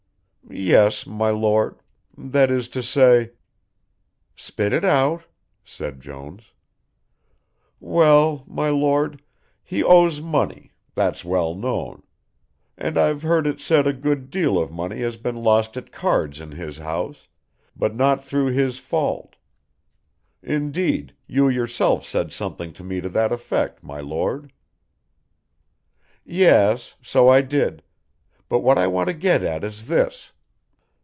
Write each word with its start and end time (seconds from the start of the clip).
"Yes, 0.53 1.07
my 1.07 1.29
Lord 1.29 1.79
that 2.17 2.51
is 2.51 2.67
to 2.69 2.83
say" 2.83 3.31
"Spit 4.35 4.73
it 4.73 4.83
out," 4.83 5.23
said 5.63 6.01
Jones. 6.01 6.51
"Well, 7.79 8.43
my 8.47 8.67
Lord, 8.67 9.21
he 9.63 9.81
owes 9.81 10.19
money, 10.19 10.73
that's 10.93 11.23
well 11.23 11.55
known; 11.55 12.03
and 12.77 12.97
I've 12.97 13.21
heard 13.21 13.47
it 13.47 13.61
said 13.61 13.87
a 13.87 13.93
good 13.93 14.29
deal 14.29 14.57
of 14.57 14.73
money 14.73 14.97
has 14.99 15.15
been 15.15 15.37
lost 15.37 15.77
at 15.77 15.89
cards 15.93 16.41
in 16.41 16.51
his 16.51 16.79
house, 16.79 17.29
but 17.73 17.95
not 17.95 18.21
through 18.25 18.47
his 18.47 18.77
fault. 18.77 19.37
Indeed, 20.43 21.15
you 21.27 21.47
yourself 21.47 22.05
said 22.05 22.33
something 22.33 22.73
to 22.73 22.83
me 22.83 22.99
to 22.99 23.07
that 23.09 23.31
effect, 23.31 23.83
my 23.83 24.01
Lord." 24.01 24.51
"Yes, 26.25 26.95
so 27.01 27.29
I 27.29 27.39
did 27.39 27.83
But 28.49 28.59
what 28.59 28.77
I 28.77 28.85
want 28.85 29.07
to 29.07 29.13
get 29.13 29.43
at 29.43 29.63
is 29.63 29.87
this. 29.87 30.33